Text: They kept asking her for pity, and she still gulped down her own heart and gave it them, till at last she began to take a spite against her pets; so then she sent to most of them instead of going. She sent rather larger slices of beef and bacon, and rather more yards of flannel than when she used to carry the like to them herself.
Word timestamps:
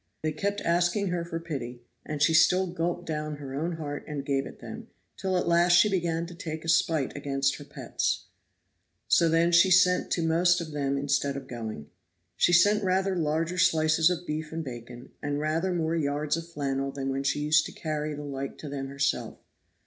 They 0.23 0.31
kept 0.31 0.61
asking 0.61 1.09
her 1.09 1.23
for 1.23 1.39
pity, 1.39 1.83
and 2.03 2.23
she 2.23 2.33
still 2.33 2.65
gulped 2.65 3.05
down 3.05 3.35
her 3.35 3.53
own 3.53 3.73
heart 3.73 4.03
and 4.07 4.25
gave 4.25 4.47
it 4.47 4.57
them, 4.57 4.87
till 5.15 5.37
at 5.37 5.47
last 5.47 5.73
she 5.73 5.89
began 5.89 6.25
to 6.25 6.33
take 6.33 6.65
a 6.65 6.69
spite 6.69 7.15
against 7.15 7.57
her 7.57 7.63
pets; 7.63 8.25
so 9.07 9.29
then 9.29 9.51
she 9.51 9.69
sent 9.69 10.09
to 10.13 10.23
most 10.23 10.59
of 10.59 10.71
them 10.71 10.97
instead 10.97 11.37
of 11.37 11.47
going. 11.47 11.91
She 12.35 12.51
sent 12.51 12.83
rather 12.83 13.15
larger 13.15 13.59
slices 13.59 14.09
of 14.09 14.25
beef 14.25 14.51
and 14.51 14.63
bacon, 14.63 15.11
and 15.21 15.37
rather 15.39 15.71
more 15.71 15.95
yards 15.95 16.35
of 16.35 16.49
flannel 16.49 16.91
than 16.91 17.09
when 17.09 17.21
she 17.21 17.39
used 17.41 17.67
to 17.67 17.71
carry 17.71 18.15
the 18.15 18.23
like 18.23 18.57
to 18.57 18.69
them 18.69 18.87
herself. 18.87 19.37